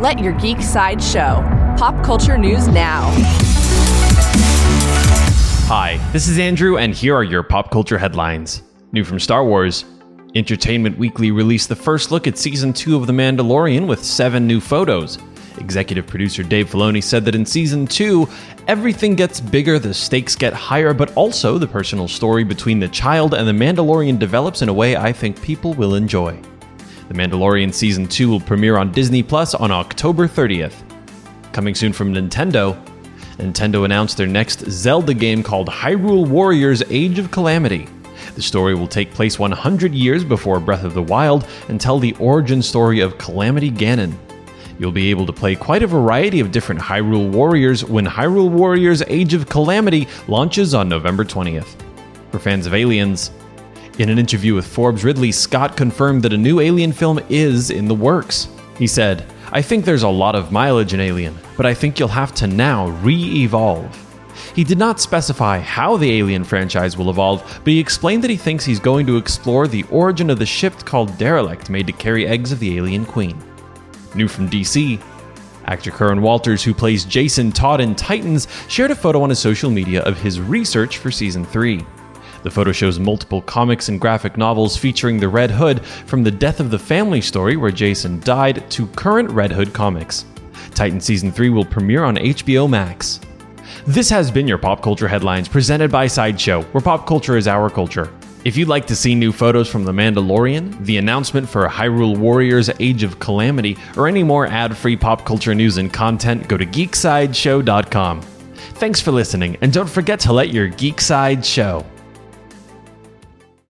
Let 0.00 0.18
your 0.18 0.32
geek 0.32 0.62
side 0.62 1.02
show. 1.02 1.44
Pop 1.76 2.02
culture 2.02 2.38
news 2.38 2.66
now. 2.68 3.10
Hi, 5.68 6.00
this 6.10 6.26
is 6.26 6.38
Andrew, 6.38 6.78
and 6.78 6.94
here 6.94 7.14
are 7.14 7.22
your 7.22 7.42
pop 7.42 7.70
culture 7.70 7.98
headlines. 7.98 8.62
New 8.92 9.04
from 9.04 9.20
Star 9.20 9.44
Wars 9.44 9.84
Entertainment 10.34 10.96
Weekly 10.96 11.32
released 11.32 11.68
the 11.68 11.76
first 11.76 12.10
look 12.10 12.26
at 12.26 12.38
season 12.38 12.72
2 12.72 12.96
of 12.96 13.06
The 13.06 13.12
Mandalorian 13.12 13.86
with 13.86 14.02
seven 14.02 14.46
new 14.46 14.58
photos. 14.58 15.18
Executive 15.58 16.06
producer 16.06 16.42
Dave 16.42 16.70
Filoni 16.70 17.04
said 17.04 17.26
that 17.26 17.34
in 17.34 17.44
season 17.44 17.86
2, 17.86 18.26
everything 18.68 19.14
gets 19.14 19.38
bigger, 19.38 19.78
the 19.78 19.92
stakes 19.92 20.34
get 20.34 20.54
higher, 20.54 20.94
but 20.94 21.14
also 21.14 21.58
the 21.58 21.66
personal 21.68 22.08
story 22.08 22.42
between 22.42 22.80
the 22.80 22.88
child 22.88 23.34
and 23.34 23.46
the 23.46 23.52
Mandalorian 23.52 24.18
develops 24.18 24.62
in 24.62 24.70
a 24.70 24.72
way 24.72 24.96
I 24.96 25.12
think 25.12 25.42
people 25.42 25.74
will 25.74 25.94
enjoy. 25.94 26.40
The 27.10 27.16
Mandalorian 27.16 27.74
season 27.74 28.06
2 28.06 28.30
will 28.30 28.38
premiere 28.38 28.76
on 28.76 28.92
Disney 28.92 29.24
Plus 29.24 29.56
on 29.56 29.72
October 29.72 30.28
30th. 30.28 30.74
Coming 31.52 31.74
soon 31.74 31.92
from 31.92 32.14
Nintendo, 32.14 32.80
Nintendo 33.36 33.84
announced 33.84 34.16
their 34.16 34.28
next 34.28 34.60
Zelda 34.70 35.12
game 35.12 35.42
called 35.42 35.68
Hyrule 35.68 36.28
Warriors 36.28 36.84
Age 36.88 37.18
of 37.18 37.32
Calamity. 37.32 37.88
The 38.36 38.42
story 38.42 38.76
will 38.76 38.86
take 38.86 39.12
place 39.12 39.40
100 39.40 39.92
years 39.92 40.22
before 40.22 40.60
Breath 40.60 40.84
of 40.84 40.94
the 40.94 41.02
Wild 41.02 41.48
and 41.68 41.80
tell 41.80 41.98
the 41.98 42.14
origin 42.20 42.62
story 42.62 43.00
of 43.00 43.18
Calamity 43.18 43.72
Ganon. 43.72 44.14
You'll 44.78 44.92
be 44.92 45.10
able 45.10 45.26
to 45.26 45.32
play 45.32 45.56
quite 45.56 45.82
a 45.82 45.88
variety 45.88 46.38
of 46.38 46.52
different 46.52 46.80
Hyrule 46.80 47.28
Warriors 47.28 47.84
when 47.84 48.06
Hyrule 48.06 48.50
Warriors 48.50 49.02
Age 49.08 49.34
of 49.34 49.48
Calamity 49.48 50.06
launches 50.28 50.74
on 50.74 50.88
November 50.88 51.24
20th. 51.24 51.74
For 52.30 52.38
fans 52.38 52.66
of 52.66 52.74
Aliens, 52.74 53.32
in 54.00 54.08
an 54.08 54.18
interview 54.18 54.54
with 54.54 54.66
Forbes, 54.66 55.04
Ridley 55.04 55.30
Scott 55.30 55.76
confirmed 55.76 56.22
that 56.22 56.32
a 56.32 56.38
new 56.38 56.60
Alien 56.60 56.90
film 56.90 57.20
is 57.28 57.70
in 57.70 57.86
the 57.86 57.94
works. 57.94 58.48
He 58.78 58.86
said, 58.86 59.26
I 59.52 59.60
think 59.60 59.84
there's 59.84 60.04
a 60.04 60.08
lot 60.08 60.34
of 60.34 60.50
mileage 60.50 60.94
in 60.94 61.00
Alien, 61.00 61.36
but 61.54 61.66
I 61.66 61.74
think 61.74 61.98
you'll 61.98 62.08
have 62.08 62.34
to 62.36 62.46
now 62.46 62.88
re 62.88 63.42
evolve. 63.42 63.94
He 64.54 64.64
did 64.64 64.78
not 64.78 65.00
specify 65.00 65.58
how 65.58 65.98
the 65.98 66.18
Alien 66.18 66.44
franchise 66.44 66.96
will 66.96 67.10
evolve, 67.10 67.42
but 67.62 67.74
he 67.74 67.78
explained 67.78 68.24
that 68.24 68.30
he 68.30 68.38
thinks 68.38 68.64
he's 68.64 68.80
going 68.80 69.06
to 69.06 69.18
explore 69.18 69.68
the 69.68 69.84
origin 69.90 70.30
of 70.30 70.38
the 70.38 70.46
ship 70.46 70.74
called 70.86 71.18
Derelict 71.18 71.68
made 71.68 71.86
to 71.86 71.92
carry 71.92 72.26
eggs 72.26 72.52
of 72.52 72.58
the 72.58 72.78
alien 72.78 73.04
queen. 73.04 73.38
New 74.14 74.28
from 74.28 74.48
DC, 74.48 74.98
actor 75.66 75.90
Curran 75.90 76.22
Walters, 76.22 76.64
who 76.64 76.72
plays 76.72 77.04
Jason 77.04 77.52
Todd 77.52 77.82
in 77.82 77.94
Titans, 77.94 78.48
shared 78.66 78.92
a 78.92 78.96
photo 78.96 79.22
on 79.22 79.28
his 79.28 79.38
social 79.38 79.70
media 79.70 80.00
of 80.04 80.18
his 80.18 80.40
research 80.40 80.96
for 80.96 81.10
season 81.10 81.44
3. 81.44 81.84
The 82.42 82.50
photo 82.50 82.72
shows 82.72 82.98
multiple 82.98 83.42
comics 83.42 83.88
and 83.88 84.00
graphic 84.00 84.36
novels 84.36 84.76
featuring 84.76 85.20
the 85.20 85.28
Red 85.28 85.50
Hood, 85.50 85.84
from 85.84 86.22
the 86.22 86.30
death 86.30 86.60
of 86.60 86.70
the 86.70 86.78
family 86.78 87.20
story 87.20 87.56
where 87.56 87.70
Jason 87.70 88.20
died 88.20 88.68
to 88.70 88.86
current 88.88 89.30
Red 89.30 89.52
Hood 89.52 89.72
comics. 89.72 90.24
Titan 90.74 91.00
Season 91.00 91.30
3 91.30 91.50
will 91.50 91.64
premiere 91.64 92.04
on 92.04 92.16
HBO 92.16 92.68
Max. 92.68 93.20
This 93.86 94.10
has 94.10 94.30
been 94.30 94.48
your 94.48 94.58
Pop 94.58 94.82
Culture 94.82 95.08
Headlines 95.08 95.48
presented 95.48 95.90
by 95.90 96.06
Sideshow, 96.06 96.62
where 96.72 96.82
pop 96.82 97.06
culture 97.06 97.36
is 97.36 97.48
our 97.48 97.70
culture. 97.70 98.10
If 98.42 98.56
you'd 98.56 98.68
like 98.68 98.86
to 98.86 98.96
see 98.96 99.14
new 99.14 99.32
photos 99.32 99.68
from 99.68 99.84
The 99.84 99.92
Mandalorian, 99.92 100.84
the 100.86 100.96
announcement 100.96 101.46
for 101.46 101.68
Hyrule 101.68 102.16
Warriors 102.16 102.70
Age 102.80 103.02
of 103.02 103.18
Calamity, 103.18 103.76
or 103.98 104.08
any 104.08 104.22
more 104.22 104.46
ad 104.46 104.74
free 104.74 104.96
pop 104.96 105.26
culture 105.26 105.54
news 105.54 105.76
and 105.76 105.92
content, 105.92 106.48
go 106.48 106.56
to 106.56 106.64
geeksideshow.com. 106.64 108.22
Thanks 108.74 109.00
for 109.00 109.12
listening, 109.12 109.58
and 109.60 109.72
don't 109.72 109.88
forget 109.88 110.20
to 110.20 110.32
let 110.32 110.54
your 110.54 110.68
geek 110.68 111.02
side 111.02 111.44
show. 111.44 111.84